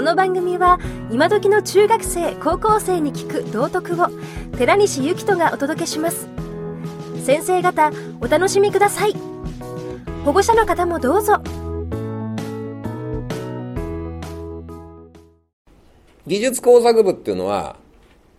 [0.00, 0.78] この番組は
[1.10, 4.06] 今時の中学生高校生に聞く道徳を
[4.56, 6.26] 寺西幸人がお届けします。
[7.22, 7.92] 先生方
[8.22, 9.14] お楽しみください。
[10.24, 11.34] 保護者の方もどうぞ。
[16.26, 17.76] 技術工作部っていうのは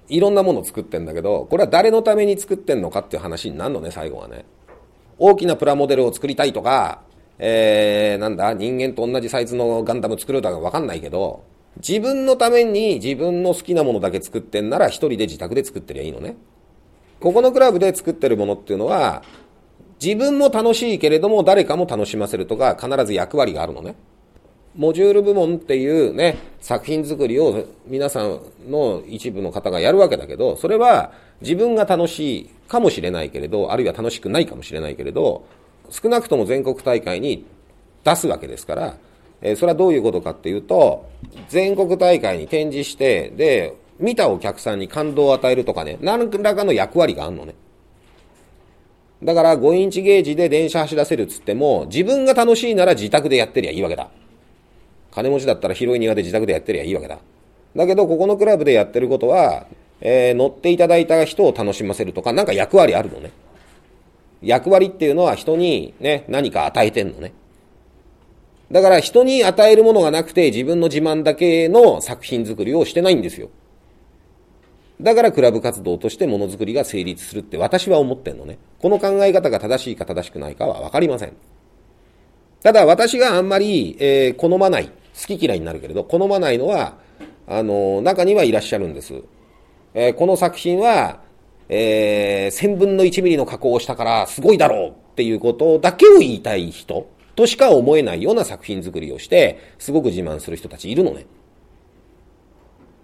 [0.09, 4.45] いろんなものを作ってんだけどこれは誰のために作ってんのかっていう話になるのね最後はね。
[5.20, 7.03] 大きなプラモデルを作りたいとか
[7.43, 11.43] えー、なんだ、人間と同じサイズのガンダム作るとかわかんないけど、
[11.77, 16.35] 自分のために自分の好きなものだけ作ってんなら一人で自宅で作ってりゃいいのね。
[17.19, 19.23] ここのクラブで作ってるものっていうのは、
[19.99, 23.95] 自分も楽しいけれども誰かも楽しませるとか必ず役割があるのね。
[24.75, 31.11] モジュール部門っていうね、作品作りを皆さんの一部の方がやるわけだけど、それは
[31.41, 35.44] 自分が楽しいかもしれないけれど、あるいは楽しくないかもしれないけれど、
[35.91, 37.45] 少なくとも全国大会に
[38.04, 38.98] 出すわけですから、
[39.41, 41.09] えー、それはどういうことかっていうと、
[41.50, 47.53] 全国大会に展示して、で、見たお客さんに感動を与えるとかね、何らかの役割があるのね。
[49.23, 54.09] だから5インチゲージで電車走らせるっつっても、自分が楽しいなら自宅でやってりゃいいわけだ。
[55.11, 57.20] 金持ちだったら広い庭で自宅でやってりゃいいわけだ。
[57.76, 59.67] だけど、ここのクラブでやってることは、
[60.00, 63.31] えー、乗っていただいた人を楽しませるとか、なんか役割あるのね。
[64.42, 67.34] 役割っていうのは人にね、何か与えてんのね。
[68.72, 73.50] だから人に与えるものがなくて自分の自慢だけの作品作りをしてないんですよ。
[75.02, 78.59] だからクラブ活動としてものづくりが成立するって私は思ってんのね。
[78.80, 81.33] この考え方が正しいか正しくないかはわかりません。
[82.64, 84.92] ただ私があんまり、えー、好まない、好
[85.38, 86.98] き嫌いになるけれど、好まないのは、
[87.48, 89.23] あの、中にはいらっしゃるんです。
[89.94, 91.22] えー、この作品は、
[91.73, 101.25] えー、千分の一ミリの加工をしたからすごいだろうっていうことだけを言いたい人としか思えないような作品作りをして、すごく自慢する人たちいるのね。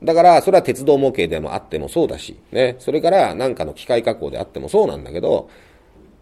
[0.04, 5.50] だから、それは鉄道模型でもあってもそうだし、ね、それから何かの機械加工であってもそうなんだけど、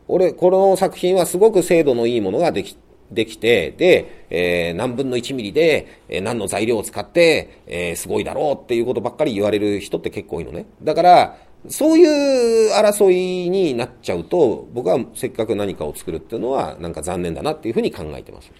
[0.07, 2.77] 俺、この作品はすごく精度のいいものができ、
[3.11, 10.67] できて、で、えー、何分の1ミリで、えー、何の材料を使って、えー、すごいだろうっていうことばっかり言われる人って結構いいのね。
[10.81, 11.37] だから、
[11.69, 18.51] そういう争いになっちゃうと、僕はせっかく何かを作るっていうのは、なんか残念だなっていうふうに考えてます。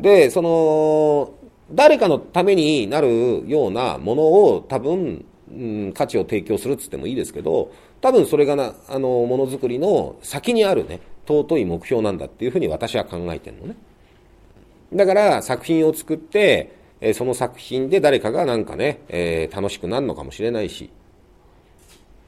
[0.00, 1.32] で、その、
[1.72, 13.76] 誰かのためになるようなものを多分、うん、価値を提供するっつってもいいですけど、多分それがな、あの、ものづくりの先にあるね、尊い目標なんだっていうふうに私は考えてるのね。
[14.94, 20.90] だから作品を作って、えその作品で誰かがなんかね、えー、楽しくなるのかもしれないし、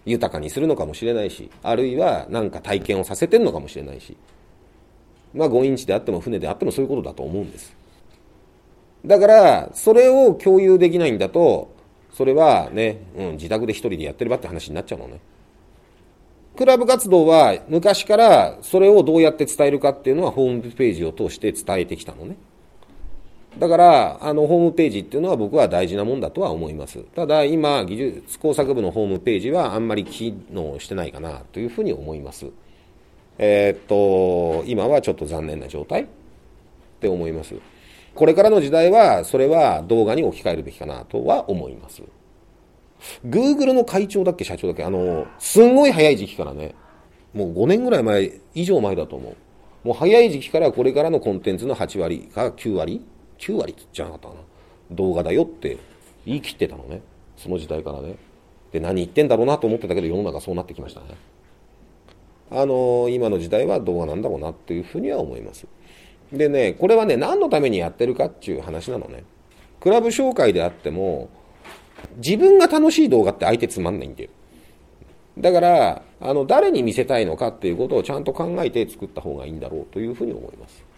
[0.06, 4.16] 豊かにするのかもしれないし、あるいは何か体験をさせてるのかもしれないし、
[5.34, 7.74] まあ5インチであっても船であってもそういうことだと思うんです。
[9.04, 11.70] だから、それを共有できないんだと、
[12.12, 15.20] それはね、うん、自宅で一人でやってればって話になっちゃうのね。
[16.56, 22.36] クラブ活動は昔からそれをどうやって伝えるかっていうのはホームページを通して伝えてきたのね。
[23.60, 27.04] だから、あの、ホームページっていうのは僕は大事なもんだとは思います。
[27.14, 32.46] ただ、今、技術工作部のホームページはあんまり機能してないかなというふうに思います。
[33.36, 36.06] えー、っと、今はちょっと残念な状態っ
[37.00, 37.54] て思います。
[38.14, 42.02] これからの時代は、それは動画に置き換えるべきかなとは思います。
[43.26, 44.84] Google の会長だっけ社長だっけ？
[44.84, 46.74] あの、すんごい早い時期からね、
[47.34, 49.36] もう5年ぐらい前、以上前だと思う。
[49.84, 53.04] もう早い時期からこれからのコンテンツの8割か9割
[53.40, 54.40] 9割じゃなかったかな。
[54.92, 55.78] 動画だよって
[56.26, 57.00] 言い切ってたのね。
[57.36, 58.16] その時代からね。
[58.72, 61.06] で何言ってんだろうなと思ってたけど世の中そうなってきましたね。
[62.50, 65.66] あの今の時代は動画なんだろうなっていうふうには思います。
[66.32, 69.24] でねこれはね何のためにやってるかっていう話なのね。
[69.80, 71.30] クラブ紹介であっても
[72.16, 74.30] 自分が楽しい動画って相手つまんないんだよ。
[75.38, 80.89] だからあの誰に見せたいのかっていうことをちゃんと考えて作った方がいいんだろうというふうに思います。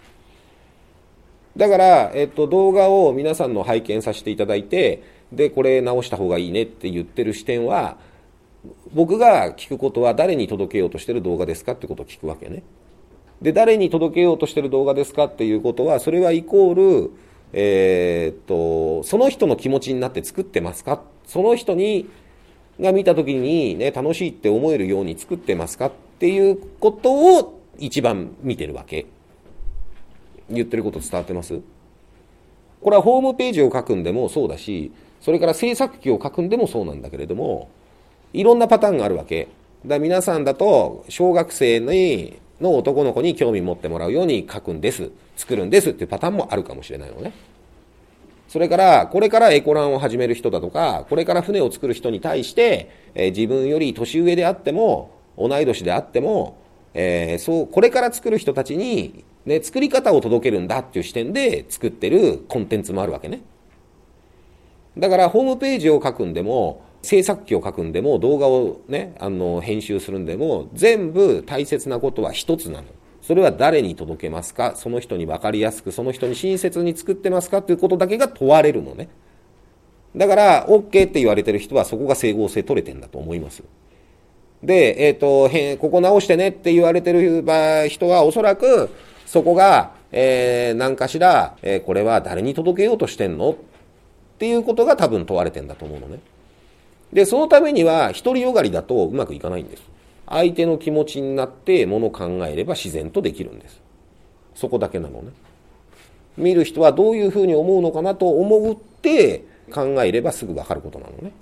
[1.56, 5.02] だから、えっと、動画を皆さんの拝見させていただいて、
[5.32, 7.98] で、これ直した方がいいねって言ってる視点は、
[8.94, 12.62] 僕が聞くことは誰に届けようとしてる動画ですかってことを聞くわけね。
[13.42, 17.10] で、誰に届けようとしてる動画ですかっていうことは、それはイコール、
[17.52, 21.02] えー、っと、その人の気持ちになって作ってますか？
[21.26, 22.08] その人に、
[22.80, 29.06] が見た時にね、楽しいって思えるように作ってますかっていうことを一番見てるわけ。
[30.56, 31.60] 言ってること伝わってます？
[32.80, 37.70] これはホームページを書くんでもそうだし、それから制作機を書くんでもそうなんだけれども、
[38.32, 39.48] いろんなパターンがあるわけ。
[39.86, 47.32] だ皆さんだと、小学生にの男の子に興味持ってもらうように書くんです、作るんですっていうパターンもあるかもしれないのね。
[48.48, 56.58] それから、これからエコランを始める人だとか、これから船を作る人に対して、えー、自分より年上であっても、同い年であっても、
[56.94, 63.40] えー、そう、これから作る人たちに、ね、作り方を届けるんだっていう視点で作ってるコンテンツもあるわけね。
[64.96, 72.84] だから、ホームページを書くんでも、制作機を書くんでも、動画をね、あの、編集するんでも、全部大切なことは一つなの。
[73.22, 74.74] それは誰に届けますか？
[74.76, 77.62] その人に分かりやすく、その人に親切に作ってますか？
[77.62, 79.08] ということだけが問われるのね。
[80.14, 83.62] だから、OK って言われてる人はそこが整合性取れてんだと思います。
[84.62, 87.42] で、えっ、ー、と、へここ直してねって言われてる
[87.88, 88.90] 人はおそらく、
[89.26, 93.52] そこが、えー、何かしら、えー、これは誰に届けようとしてんの？
[93.52, 93.56] っ
[94.38, 96.18] ていうことが多分問われてんだと思うのね。
[97.12, 99.82] で、そのためには、独りよがりだとうまくいかないんです。
[100.26, 103.80] 相手の気持ちになってものを考えれば自然とできるんです。
[104.54, 105.30] そこだけなのね。
[106.36, 111.32] 見る人はどういうふうに思うのかなと思って考えればすぐわかることなのね。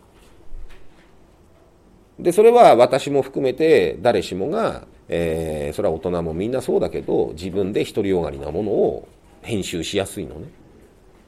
[2.19, 9.09] で、それは私も含めて誰しもが、えー、それは大人もみんなそうだけど、自分で独りよがりなものを
[9.43, 10.47] 編集しやすいのね。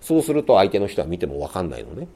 [0.00, 2.06] そうすると相手の人は見てもわかんないのね。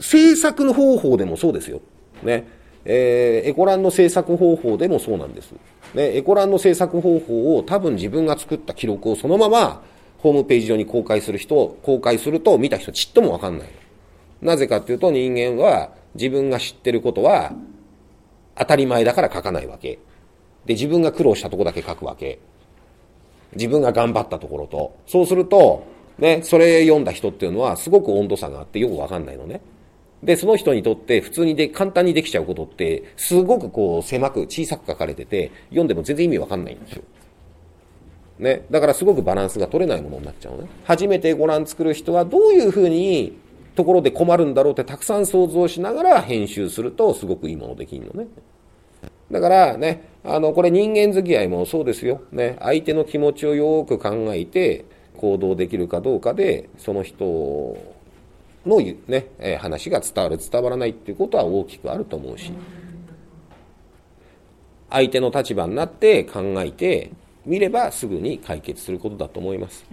[0.00, 1.80] 制作の方法でもそうですよ。
[2.22, 2.46] ね。
[2.84, 5.52] えー、エコランの制作方法でもそうなんです。
[5.94, 9.82] ね、エコランの制作方法を多分自分が作った記録をそのまま
[10.18, 13.68] ホームページ上に公開する人、公開すると見た人ちっともわかんない。
[14.40, 17.52] なぜかっていうと人間は自分が知ってることは
[18.56, 19.98] 当たり前だから書かないわけ。
[20.66, 22.38] で、自分が苦労したとこだけ書くわけ。
[23.54, 24.96] 自分が頑張ったところと。
[25.06, 25.84] そうすると、
[26.18, 29.60] ね、それ読んだ人っていうのはすごく温度差があってよくわかんないのね。
[30.22, 37.02] で、その人にとって普通にで、簡単にできちゃうことって、すごくこう狭く小さく書かれてて、読んでも全然意味わかんないんですよ。
[38.38, 38.66] ね。
[38.70, 40.68] だからすごくバランスが取れないものになっちゃうね。
[40.84, 43.38] 初めてご覧作る人はどういうふうに
[43.76, 48.28] ところで困るんだろうってたくさん想像しながら編集するとすごくいいものできるのね。
[49.30, 52.22] だからね、あの、これ人間付き合いもそうですよ。
[52.32, 52.56] ね。
[52.60, 54.84] 相手の気持ちをよく考えて
[55.16, 57.76] 行動できるかどうかで、その人
[58.68, 62.52] のね、え話が伝わる伝わらないっていうことは大きくあると思うし
[64.90, 67.10] 相手の立場になって考えて
[67.44, 69.84] みればすぐに解決することだと思います。